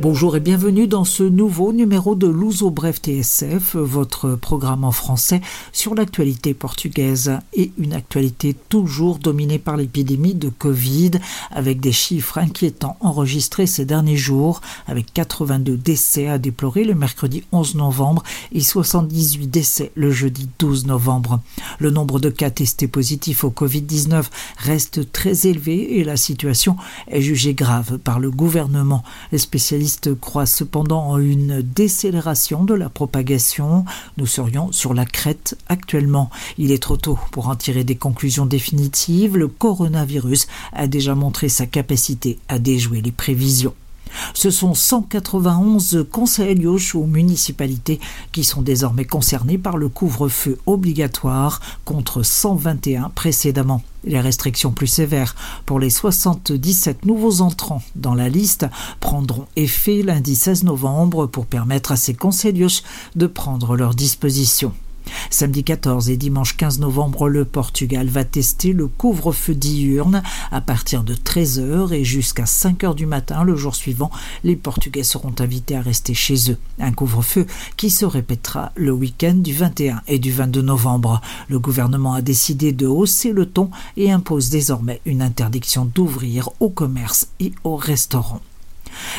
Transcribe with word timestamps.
Bonjour 0.00 0.36
et 0.36 0.40
bienvenue 0.40 0.86
dans 0.86 1.02
ce 1.02 1.24
nouveau 1.24 1.72
numéro 1.72 2.14
de 2.14 2.28
Luso 2.28 2.70
Bref 2.70 3.00
TSF, 3.02 3.74
votre 3.74 4.36
programme 4.36 4.84
en 4.84 4.92
français 4.92 5.40
sur 5.72 5.96
l'actualité 5.96 6.54
portugaise 6.54 7.32
et 7.52 7.72
une 7.78 7.92
actualité 7.92 8.54
toujours 8.68 9.18
dominée 9.18 9.58
par 9.58 9.76
l'épidémie 9.76 10.36
de 10.36 10.50
Covid 10.50 11.10
avec 11.50 11.80
des 11.80 11.90
chiffres 11.90 12.38
inquiétants 12.38 12.96
enregistrés 13.00 13.66
ces 13.66 13.84
derniers 13.84 14.16
jours 14.16 14.60
avec 14.86 15.12
82 15.12 15.76
décès 15.76 16.28
à 16.28 16.38
déplorer 16.38 16.84
le 16.84 16.94
mercredi 16.94 17.42
11 17.50 17.74
novembre 17.74 18.22
et 18.52 18.60
78 18.60 19.48
décès 19.48 19.90
le 19.96 20.12
jeudi 20.12 20.48
12 20.60 20.86
novembre. 20.86 21.40
Le 21.80 21.90
nombre 21.90 22.20
de 22.20 22.30
cas 22.30 22.50
testés 22.50 22.86
positifs 22.86 23.42
au 23.42 23.50
Covid-19 23.50 24.26
reste 24.58 25.10
très 25.10 25.48
élevé 25.48 25.98
et 25.98 26.04
la 26.04 26.16
situation 26.16 26.76
est 27.08 27.20
jugée 27.20 27.54
grave 27.54 27.98
par 27.98 28.20
le 28.20 28.30
gouvernement. 28.30 29.02
Les 29.32 29.38
spécialistes 29.38 29.88
croit 30.06 30.46
cependant 30.46 31.02
en 31.08 31.18
une 31.18 31.62
décélération 31.62 32.64
de 32.64 32.74
la 32.74 32.88
propagation. 32.88 33.84
Nous 34.16 34.26
serions 34.26 34.70
sur 34.72 34.94
la 34.94 35.04
crête 35.04 35.58
actuellement. 35.68 36.30
Il 36.58 36.70
est 36.70 36.82
trop 36.82 36.96
tôt 36.96 37.18
pour 37.32 37.48
en 37.48 37.56
tirer 37.56 37.84
des 37.84 37.96
conclusions 37.96 38.46
définitives. 38.46 39.36
Le 39.36 39.48
coronavirus 39.48 40.46
a 40.72 40.86
déjà 40.86 41.14
montré 41.14 41.48
sa 41.48 41.66
capacité 41.66 42.38
à 42.48 42.58
déjouer 42.58 43.00
les 43.00 43.12
prévisions. 43.12 43.74
Ce 44.34 44.50
sont 44.50 44.74
191 44.74 46.06
conseils 46.10 46.48
ou 46.94 47.04
municipalités 47.04 48.00
qui 48.32 48.44
sont 48.44 48.62
désormais 48.62 49.04
concernés 49.04 49.58
par 49.58 49.76
le 49.76 49.88
couvre-feu 49.88 50.58
obligatoire 50.66 51.60
contre 51.84 52.22
121 52.22 53.10
précédemment. 53.10 53.82
Les 54.04 54.20
restrictions 54.20 54.70
plus 54.70 54.86
sévères 54.86 55.34
pour 55.66 55.80
les 55.80 55.90
77 55.90 57.04
nouveaux 57.04 57.40
entrants 57.40 57.82
dans 57.96 58.14
la 58.14 58.28
liste 58.28 58.66
prendront 59.00 59.46
effet 59.56 60.02
lundi 60.02 60.36
16 60.36 60.64
novembre 60.64 61.26
pour 61.26 61.46
permettre 61.46 61.92
à 61.92 61.96
ces 61.96 62.14
conseils 62.14 62.48
de 63.16 63.26
prendre 63.26 63.76
leurs 63.76 63.94
dispositions. 63.94 64.72
Samedi 65.30 65.64
14 65.64 66.10
et 66.10 66.16
dimanche 66.16 66.56
15 66.56 66.80
novembre, 66.80 67.28
le 67.28 67.44
Portugal 67.44 68.08
va 68.08 68.24
tester 68.24 68.72
le 68.72 68.86
couvre-feu 68.86 69.54
diurne 69.54 70.22
à 70.50 70.60
partir 70.60 71.02
de 71.04 71.14
13h 71.14 71.92
et 71.92 72.04
jusqu'à 72.04 72.44
5h 72.44 72.94
du 72.94 73.06
matin 73.06 73.44
le 73.44 73.56
jour 73.56 73.74
suivant. 73.74 74.10
Les 74.44 74.56
Portugais 74.56 75.02
seront 75.02 75.34
invités 75.38 75.76
à 75.76 75.82
rester 75.82 76.14
chez 76.14 76.50
eux. 76.50 76.58
Un 76.78 76.92
couvre-feu 76.92 77.46
qui 77.76 77.90
se 77.90 78.04
répétera 78.04 78.72
le 78.74 78.92
week-end 78.92 79.34
du 79.34 79.52
21 79.52 80.02
et 80.06 80.18
du 80.18 80.32
22 80.32 80.62
novembre. 80.62 81.20
Le 81.48 81.58
gouvernement 81.58 82.14
a 82.14 82.22
décidé 82.22 82.72
de 82.72 82.86
hausser 82.86 83.32
le 83.32 83.46
ton 83.46 83.70
et 83.96 84.10
impose 84.10 84.50
désormais 84.50 85.00
une 85.04 85.22
interdiction 85.22 85.84
d'ouvrir 85.84 86.50
au 86.60 86.68
commerce 86.68 87.28
et 87.40 87.52
aux 87.64 87.76
restaurants. 87.76 88.40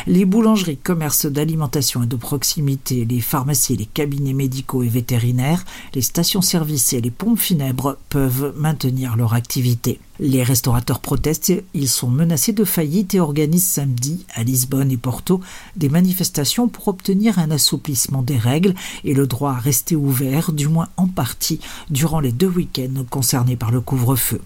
Les 0.08 0.26
boulangeries, 0.26 0.78
commerces 0.78 1.26
d'alimentation 1.26 2.04
et 2.04 2.08
de 2.08 2.16
proximité, 2.16 3.06
les 3.06 3.22
pharmacies, 3.22 3.78
les 3.78 3.86
cabinets 3.86 4.34
médicaux 4.34 4.84
et 4.84 4.88
vétérinaires, 4.88 5.66
les 5.94 6.02
stations-service 6.02 6.94
et 6.94 7.02
les 7.02 7.12
pompes 7.12 7.40
funèbres 7.40 7.98
peuvent 8.10 8.54
maintenir 8.58 9.16
leur 9.16 9.34
activité. 9.34 10.00
Les 10.20 10.44
restaurateurs 10.44 11.00
protestent, 11.00 11.54
ils 11.74 11.88
sont 11.88 12.10
menacés 12.10 12.52
de 12.52 12.66
faillite 12.66 13.14
et 13.14 13.22
organisent 13.22 13.68
samedi 13.68 14.26
à 14.34 14.44
Lisbonne 14.44 14.92
et 14.92 14.98
Porto 14.98 15.40
des 15.78 15.88
manifestations 15.88 16.68
pour 16.68 16.90
obtenir 16.90 17.40
un 17.40 17.52
assouplissement 17.52 18.22
des 18.22 18.38
règles 18.38 18.76
et 19.06 19.14
le 19.14 19.28
droit 19.28 19.52
à 19.52 19.60
rester 19.60 19.96
ouvert, 19.96 20.52
du 20.52 20.68
moins 20.68 20.90
en 20.98 21.08
partie, 21.08 21.60
durant 21.90 22.20
les 22.20 22.34
deux 22.34 22.48
week-ends 22.50 23.06
concernés 23.10 23.56
par 23.56 23.72
le 23.72 23.80
couvre-feu. 23.80 24.42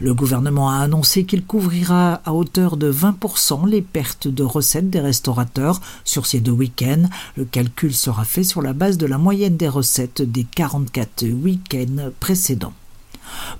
Le 0.00 0.14
gouvernement 0.14 0.70
a 0.70 0.78
annoncé 0.78 1.24
qu'il 1.24 1.44
couvrira 1.44 2.20
à 2.24 2.32
hauteur 2.32 2.76
de 2.76 2.92
20% 2.92 3.68
les 3.68 3.82
pertes 3.82 4.28
de 4.28 4.42
recettes 4.42 4.90
des 4.90 5.00
restaurateurs 5.00 5.80
sur 6.04 6.26
ces 6.26 6.40
deux 6.40 6.52
week-ends. 6.52 7.08
Le 7.36 7.44
calcul 7.44 7.94
sera 7.94 8.24
fait 8.24 8.44
sur 8.44 8.62
la 8.62 8.72
base 8.72 8.98
de 8.98 9.06
la 9.06 9.18
moyenne 9.18 9.56
des 9.56 9.68
recettes 9.68 10.22
des 10.22 10.44
44 10.44 11.24
week-ends 11.26 12.10
précédents. 12.20 12.74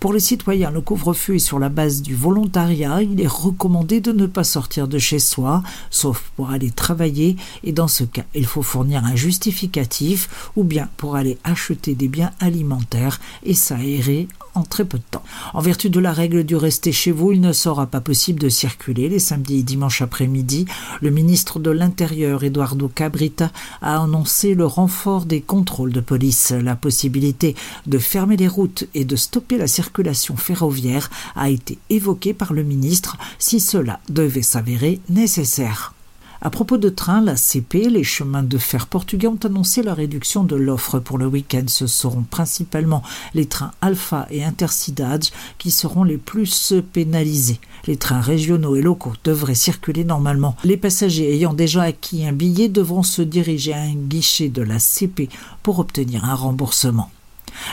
Pour 0.00 0.12
les 0.12 0.20
citoyens, 0.20 0.70
le 0.70 0.80
couvre-feu 0.80 1.36
est 1.36 1.40
sur 1.40 1.58
la 1.58 1.68
base 1.68 2.02
du 2.02 2.14
volontariat. 2.14 3.02
Il 3.02 3.20
est 3.20 3.26
recommandé 3.26 4.00
de 4.00 4.12
ne 4.12 4.26
pas 4.26 4.44
sortir 4.44 4.88
de 4.88 4.98
chez 4.98 5.18
soi, 5.18 5.62
sauf 5.90 6.30
pour 6.36 6.50
aller 6.50 6.70
travailler, 6.70 7.36
et 7.64 7.72
dans 7.72 7.88
ce 7.88 8.04
cas, 8.04 8.24
il 8.34 8.46
faut 8.46 8.62
fournir 8.62 9.04
un 9.04 9.16
justificatif, 9.16 10.50
ou 10.56 10.64
bien 10.64 10.88
pour 10.96 11.16
aller 11.16 11.38
acheter 11.44 11.94
des 11.94 12.08
biens 12.08 12.32
alimentaires 12.40 13.20
et 13.42 13.54
s'aérer 13.54 14.28
en 14.56 14.62
très 14.62 14.84
peu 14.84 14.98
de 14.98 15.04
temps. 15.10 15.22
En 15.54 15.60
vertu 15.60 15.90
de 15.90 16.00
la 16.00 16.12
règle 16.12 16.44
du 16.44 16.56
rester 16.56 16.92
chez 16.92 17.12
vous, 17.12 17.32
il 17.32 17.40
ne 17.40 17.52
sera 17.52 17.86
pas 17.86 18.00
possible 18.00 18.40
de 18.40 18.48
circuler 18.48 19.08
les 19.08 19.18
samedis 19.18 19.60
et 19.60 19.62
dimanches 19.62 20.02
après-midi. 20.02 20.66
Le 21.00 21.10
ministre 21.10 21.58
de 21.58 21.70
l'Intérieur, 21.70 22.44
Eduardo 22.44 22.88
Cabrita, 22.88 23.50
a 23.82 24.02
annoncé 24.02 24.54
le 24.54 24.66
renfort 24.66 25.26
des 25.26 25.40
contrôles 25.40 25.92
de 25.92 26.00
police. 26.00 26.52
La 26.52 26.76
possibilité 26.76 27.54
de 27.86 27.98
fermer 27.98 28.36
les 28.36 28.48
routes 28.48 28.86
et 28.94 29.04
de 29.04 29.16
stopper 29.16 29.58
la 29.58 29.66
circulation 29.66 30.36
ferroviaire 30.36 31.10
a 31.34 31.50
été 31.50 31.78
évoquée 31.90 32.34
par 32.34 32.52
le 32.52 32.62
ministre 32.62 33.16
si 33.38 33.60
cela 33.60 34.00
devait 34.08 34.42
s'avérer 34.42 35.00
nécessaire. 35.08 35.95
À 36.42 36.50
propos 36.50 36.76
de 36.76 36.88
trains, 36.88 37.22
la 37.22 37.36
CP, 37.36 37.88
les 37.88 38.04
chemins 38.04 38.42
de 38.42 38.58
fer 38.58 38.86
portugais 38.86 39.26
ont 39.26 39.38
annoncé 39.44 39.82
la 39.82 39.94
réduction 39.94 40.44
de 40.44 40.56
l'offre 40.56 40.98
pour 40.98 41.18
le 41.18 41.26
week-end. 41.26 41.64
Ce 41.66 41.86
seront 41.86 42.22
principalement 42.22 43.02
les 43.34 43.46
trains 43.46 43.72
Alpha 43.80 44.26
et 44.30 44.44
Intercidades 44.44 45.24
qui 45.58 45.70
seront 45.70 46.04
les 46.04 46.18
plus 46.18 46.74
pénalisés. 46.92 47.60
Les 47.86 47.96
trains 47.96 48.20
régionaux 48.20 48.76
et 48.76 48.82
locaux 48.82 49.14
devraient 49.24 49.54
circuler 49.54 50.04
normalement. 50.04 50.56
Les 50.64 50.76
passagers 50.76 51.34
ayant 51.34 51.54
déjà 51.54 51.82
acquis 51.82 52.26
un 52.26 52.32
billet 52.32 52.68
devront 52.68 53.02
se 53.02 53.22
diriger 53.22 53.72
à 53.72 53.80
un 53.80 53.94
guichet 53.94 54.48
de 54.48 54.62
la 54.62 54.78
CP 54.78 55.28
pour 55.62 55.78
obtenir 55.78 56.24
un 56.24 56.34
remboursement. 56.34 57.10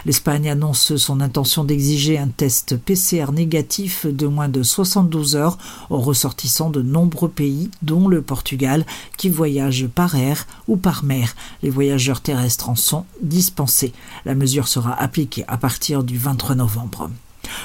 L'Espagne 0.06 0.50
annonce 0.50 0.96
son 0.96 1.22
intention 1.22 1.64
d'exiger 1.64 2.18
un 2.18 2.28
test 2.28 2.78
PCR 2.78 3.32
négatif 3.32 4.06
de 4.06 4.28
moins 4.28 4.50
de 4.50 4.64
72 4.64 5.36
heures 5.36 5.58
aux 5.90 6.00
ressortissants 6.00 6.70
de 6.70 6.82
nombreux 6.82 7.30
pays, 7.30 7.70
dont 7.82 8.08
le 8.08 8.22
Portugal, 8.22 8.86
qui 9.18 9.30
voyagent 9.30 9.88
par 9.88 10.16
air 10.16 10.48
ou 10.68 10.78
par 10.78 11.04
mer. 11.04 11.36
Les 11.62 11.70
voyageurs 11.70 12.22
terrestres 12.22 12.70
en 12.70 12.76
sont 12.76 13.06
dispensés. 13.22 13.94
La 14.26 14.36
mesure 14.36 14.68
sera 14.68 14.94
appliquée 14.94 15.46
à 15.48 15.58
partir 15.58 16.04
du 16.04 16.18
23 16.18 16.56
novembre. 16.56 17.10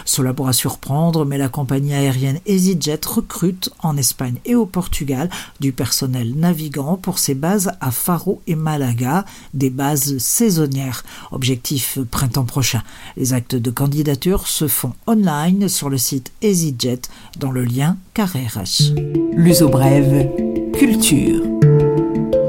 Cela 0.05 0.35
pourra 0.35 0.53
surprendre, 0.53 1.25
mais 1.25 1.39
la 1.39 1.49
compagnie 1.49 1.95
aérienne 1.95 2.41
EasyJet 2.47 3.01
recrute 3.07 3.71
en 3.81 3.97
Espagne 3.97 4.37
et 4.45 4.55
au 4.55 4.67
Portugal 4.67 5.31
du 5.61 5.73
personnel 5.73 6.35
navigant 6.37 6.97
pour 6.97 7.19
ses 7.19 7.35
bases 7.35 7.73
à 7.81 7.91
Faro 7.91 8.41
et 8.47 8.55
Malaga, 8.55 9.25
des 9.55 9.71
bases 9.71 10.19
saisonnières. 10.19 11.05
Objectif 11.33 11.99
printemps 12.11 12.45
prochain. 12.45 12.83
Les 13.17 13.33
actes 13.33 13.57
de 13.57 13.71
candidature 13.71 14.47
se 14.47 14.69
font 14.69 14.93
online 15.07 15.69
sur 15.69 15.89
le 15.89 15.99
site 15.99 16.33
EasyJet 16.43 17.03
dans 17.39 17.51
le 17.51 17.65
lien 17.65 17.97
Carreras. 18.15 18.93
L'uso 19.33 19.69
brève, 19.69 20.29
culture 20.73 21.43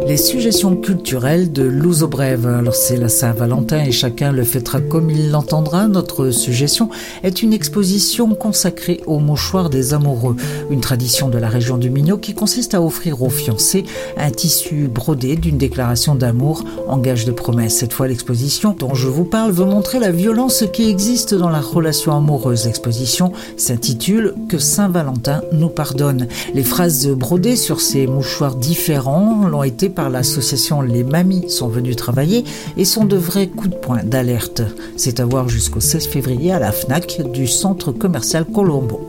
les 0.09 0.17
suggestions 0.17 0.75
culturelles 0.75 1.51
de 1.51 1.69
Brève. 2.07 2.47
Alors 2.47 2.73
c'est 2.73 2.97
la 2.97 3.09
Saint-Valentin 3.09 3.83
et 3.83 3.91
chacun 3.91 4.31
le 4.31 4.43
fêtera 4.43 4.81
comme 4.81 5.11
il 5.11 5.29
l'entendra. 5.29 5.87
Notre 5.87 6.31
suggestion 6.31 6.89
est 7.21 7.43
une 7.43 7.53
exposition 7.53 8.33
consacrée 8.33 9.01
au 9.05 9.19
mouchoir 9.19 9.69
des 9.69 9.93
amoureux, 9.93 10.35
une 10.71 10.81
tradition 10.81 11.29
de 11.29 11.37
la 11.37 11.47
région 11.47 11.77
du 11.77 11.91
Minot 11.91 12.17
qui 12.17 12.33
consiste 12.33 12.73
à 12.73 12.81
offrir 12.81 13.21
aux 13.21 13.29
fiancés 13.29 13.83
un 14.17 14.31
tissu 14.31 14.87
brodé 14.87 15.35
d'une 15.35 15.59
déclaration 15.59 16.15
d'amour 16.15 16.63
en 16.87 16.97
gage 16.97 17.25
de 17.25 17.31
promesse. 17.31 17.77
Cette 17.77 17.93
fois 17.93 18.07
l'exposition 18.07 18.75
dont 18.77 18.95
je 18.95 19.07
vous 19.07 19.25
parle 19.25 19.51
veut 19.51 19.65
montrer 19.65 19.99
la 19.99 20.11
violence 20.11 20.63
qui 20.73 20.89
existe 20.89 21.35
dans 21.35 21.49
la 21.49 21.61
relation 21.61 22.17
amoureuse. 22.17 22.65
L'exposition 22.65 23.31
s'intitule 23.57 24.33
Que 24.47 24.57
Saint-Valentin 24.57 25.43
nous 25.51 25.69
pardonne. 25.69 26.27
Les 26.55 26.63
phrases 26.63 27.07
brodées 27.09 27.55
sur 27.55 27.79
ces 27.79 28.07
mouchoirs 28.07 28.55
différents 28.55 29.47
l'ont 29.47 29.63
été 29.63 29.87
par 29.99 30.09
l'association 30.09 30.79
Les 30.79 31.03
Mamies 31.03 31.49
sont 31.49 31.67
venues 31.67 31.93
travailler 31.93 32.45
et 32.77 32.85
sont 32.85 33.03
de 33.03 33.17
vrais 33.17 33.47
coups 33.47 33.71
de 33.71 33.75
poing 33.75 34.01
d'alerte. 34.01 34.61
C'est 34.95 35.19
à 35.19 35.25
voir 35.25 35.49
jusqu'au 35.49 35.81
16 35.81 36.07
février 36.07 36.53
à 36.53 36.59
la 36.59 36.71
FNAC 36.71 37.21
du 37.33 37.47
centre 37.47 37.91
commercial 37.91 38.45
Colombo. 38.45 39.08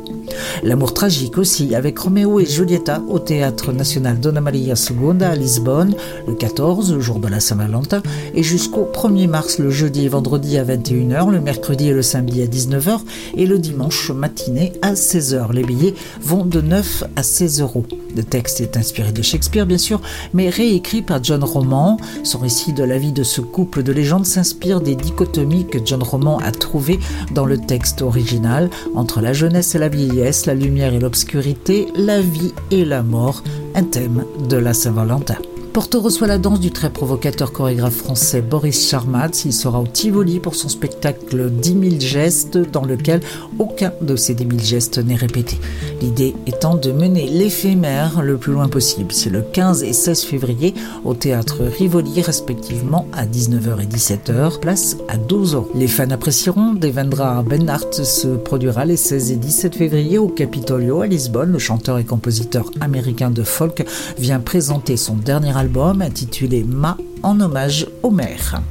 L'amour 0.62 0.94
tragique 0.94 1.38
aussi, 1.38 1.74
avec 1.74 1.98
Roméo 1.98 2.40
et 2.40 2.46
Julieta 2.46 3.02
au 3.08 3.18
Théâtre 3.18 3.72
National 3.72 4.20
Dona 4.20 4.40
Maria 4.40 4.74
II 4.74 5.22
à 5.22 5.34
Lisbonne, 5.34 5.94
le 6.26 6.34
14, 6.34 6.98
jour 6.98 7.18
de 7.18 7.28
la 7.28 7.40
Saint-Valentin, 7.40 8.02
et 8.34 8.42
jusqu'au 8.42 8.88
1er 8.92 9.28
mars, 9.28 9.58
le 9.58 9.70
jeudi 9.70 10.04
et 10.04 10.08
vendredi 10.08 10.58
à 10.58 10.64
21h, 10.64 11.30
le 11.30 11.40
mercredi 11.40 11.88
et 11.88 11.92
le 11.92 12.02
samedi 12.02 12.42
à 12.42 12.46
19h, 12.46 13.00
et 13.36 13.46
le 13.46 13.58
dimanche 13.58 14.10
matinée 14.10 14.72
à 14.82 14.94
16h. 14.94 15.52
Les 15.52 15.62
billets 15.62 15.94
vont 16.22 16.44
de 16.44 16.60
9 16.60 17.04
à 17.16 17.22
16 17.22 17.60
euros. 17.60 17.84
Le 18.16 18.22
texte 18.22 18.60
est 18.60 18.76
inspiré 18.76 19.12
de 19.12 19.22
Shakespeare, 19.22 19.66
bien 19.66 19.78
sûr, 19.78 20.00
mais 20.34 20.48
réécrit 20.48 21.02
par 21.02 21.22
John 21.22 21.44
Roman. 21.44 21.96
Son 22.24 22.38
récit 22.38 22.72
de 22.72 22.84
la 22.84 22.98
vie 22.98 23.12
de 23.12 23.22
ce 23.22 23.40
couple 23.40 23.82
de 23.82 23.92
légende 23.92 24.26
s'inspire 24.26 24.80
des 24.80 24.96
dichotomies 24.96 25.66
que 25.66 25.78
John 25.84 26.02
Roman 26.02 26.38
a 26.38 26.50
trouvées 26.50 26.98
dans 27.32 27.46
le 27.46 27.58
texte 27.58 28.02
original 28.02 28.68
entre 28.94 29.20
la 29.20 29.32
jeunesse 29.32 29.74
et 29.74 29.78
la 29.78 29.88
vieillesse 29.88 30.19
la 30.46 30.54
lumière 30.54 30.92
et 30.92 30.98
l'obscurité, 30.98 31.86
la 31.96 32.20
vie 32.20 32.52
et 32.70 32.84
la 32.84 33.02
mort, 33.02 33.42
un 33.74 33.84
thème 33.84 34.24
de 34.50 34.58
la 34.58 34.74
Saint-Valentin. 34.74 35.38
Porto 35.72 36.00
reçoit 36.00 36.26
la 36.26 36.38
danse 36.38 36.58
du 36.58 36.72
très 36.72 36.90
provocateur 36.90 37.52
chorégraphe 37.52 37.94
français 37.94 38.40
Boris 38.40 38.88
Charmatz. 38.88 39.44
Il 39.44 39.52
sera 39.52 39.80
au 39.80 39.86
Tivoli 39.86 40.40
pour 40.40 40.56
son 40.56 40.68
spectacle 40.68 41.48
10 41.48 41.90
000 41.90 42.00
gestes 42.00 42.58
dans 42.58 42.84
lequel 42.84 43.20
aucun 43.60 43.92
de 44.00 44.16
ces 44.16 44.34
10 44.34 44.48
000 44.48 44.58
gestes 44.58 44.98
n'est 44.98 45.14
répété. 45.14 45.60
L'idée 46.00 46.34
étant 46.48 46.74
de 46.74 46.90
mener 46.90 47.28
l'éphémère 47.28 48.20
le 48.22 48.36
plus 48.36 48.52
loin 48.52 48.66
possible. 48.66 49.12
C'est 49.12 49.30
le 49.30 49.42
15 49.42 49.84
et 49.84 49.92
16 49.92 50.24
février 50.24 50.74
au 51.04 51.14
théâtre 51.14 51.62
Rivoli 51.62 52.20
respectivement 52.20 53.06
à 53.12 53.24
19h 53.24 53.80
et 53.80 53.86
17h, 53.86 54.58
place 54.58 54.96
à 55.06 55.18
12 55.18 55.54
euros. 55.54 55.70
Les 55.76 55.86
fans 55.86 56.10
apprécieront. 56.10 56.74
Devendra 56.74 57.44
Benhart 57.44 57.94
se 57.94 58.26
produira 58.26 58.84
les 58.84 58.96
16 58.96 59.30
et 59.30 59.36
17 59.36 59.76
février 59.76 60.18
au 60.18 60.26
Capitolio 60.26 61.02
à 61.02 61.06
Lisbonne. 61.06 61.52
Le 61.52 61.60
chanteur 61.60 61.98
et 61.98 62.04
compositeur 62.04 62.68
américain 62.80 63.30
de 63.30 63.44
folk 63.44 63.86
vient 64.18 64.40
présenter 64.40 64.96
son 64.96 65.14
dernier 65.14 65.56
album 65.60 66.00
intitulé 66.00 66.64
Ma 66.64 66.96
en 67.22 67.38
hommage 67.38 67.86
au 68.02 68.10
maire. 68.10 68.62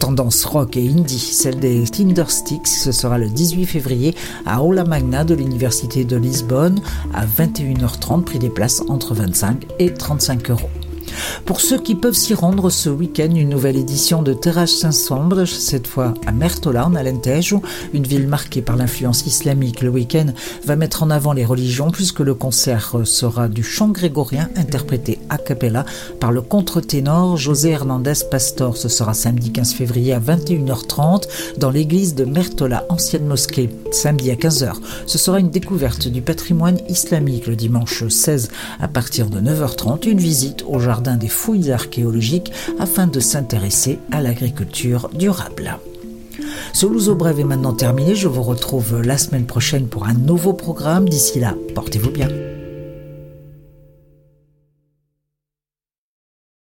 Tendance 0.00 0.46
rock 0.46 0.78
et 0.78 0.88
indie, 0.88 1.18
celle 1.18 1.60
des 1.60 1.84
Tindersticks, 1.84 2.66
ce 2.66 2.90
sera 2.90 3.18
le 3.18 3.28
18 3.28 3.66
février 3.66 4.14
à 4.46 4.62
Aula 4.62 4.84
Magna 4.84 5.24
de 5.24 5.34
l'Université 5.34 6.04
de 6.04 6.16
Lisbonne 6.16 6.80
à 7.12 7.26
21h30, 7.26 8.24
prix 8.24 8.38
des 8.38 8.48
places 8.48 8.82
entre 8.88 9.14
25 9.14 9.66
et 9.78 9.92
35 9.92 10.50
euros. 10.50 10.70
Pour 11.44 11.60
ceux 11.60 11.78
qui 11.78 11.94
peuvent 11.94 12.14
s'y 12.14 12.34
rendre 12.34 12.70
ce 12.70 12.88
week-end, 12.88 13.30
une 13.34 13.48
nouvelle 13.48 13.76
édition 13.76 14.22
de 14.22 14.32
Terrage 14.32 14.72
Saint-Sombre, 14.72 15.44
cette 15.44 15.86
fois 15.86 16.14
à 16.26 16.32
Mertola, 16.32 16.86
en 16.86 16.94
Alentejo, 16.94 17.62
une 17.92 18.06
ville 18.06 18.28
marquée 18.28 18.62
par 18.62 18.76
l'influence 18.76 19.26
islamique. 19.26 19.80
Le 19.80 19.88
week-end 19.88 20.26
va 20.64 20.76
mettre 20.76 21.02
en 21.02 21.10
avant 21.10 21.32
les 21.32 21.44
religions 21.44 21.90
puisque 21.90 22.20
le 22.20 22.34
concert 22.34 22.96
sera 23.04 23.48
du 23.48 23.62
chant 23.62 23.88
grégorien 23.88 24.48
interprété 24.56 25.18
a 25.28 25.38
cappella 25.38 25.84
par 26.20 26.32
le 26.32 26.42
contre-ténor 26.42 27.36
José 27.36 27.70
Hernandez 27.70 28.24
Pastor. 28.30 28.76
Ce 28.76 28.88
sera 28.88 29.14
samedi 29.14 29.52
15 29.52 29.74
février 29.74 30.12
à 30.12 30.20
21h30 30.20 31.24
dans 31.58 31.70
l'église 31.70 32.14
de 32.14 32.24
Mertola, 32.24 32.84
ancienne 32.88 33.26
mosquée. 33.26 33.70
Samedi 33.90 34.30
à 34.30 34.34
15h, 34.34 34.74
ce 35.06 35.18
sera 35.18 35.40
une 35.40 35.50
découverte 35.50 36.08
du 36.08 36.22
patrimoine 36.22 36.78
islamique 36.88 37.46
le 37.46 37.56
dimanche 37.56 38.06
16 38.06 38.50
à 38.80 38.88
partir 38.88 39.28
de 39.28 39.40
9h30, 39.40 40.08
une 40.08 40.18
visite 40.18 40.64
au 40.66 40.78
des 41.00 41.28
fouilles 41.28 41.72
archéologiques 41.72 42.52
afin 42.78 43.06
de 43.06 43.20
s'intéresser 43.20 43.98
à 44.12 44.20
l'agriculture 44.20 45.10
durable. 45.14 45.78
Ce 46.72 46.86
Louzo 46.86 47.14
Brève 47.14 47.40
est 47.40 47.44
maintenant 47.44 47.72
terminé. 47.72 48.14
Je 48.14 48.28
vous 48.28 48.42
retrouve 48.42 49.02
la 49.02 49.18
semaine 49.18 49.46
prochaine 49.46 49.88
pour 49.88 50.06
un 50.06 50.14
nouveau 50.14 50.52
programme. 50.52 51.08
D'ici 51.08 51.40
là, 51.40 51.54
portez-vous 51.74 52.10
bien. 52.10 52.28